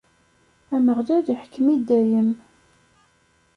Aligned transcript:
Ameɣlal 0.75 1.25
iḥkem 1.35 1.65
i 1.75 1.77
dayem. 1.87 2.31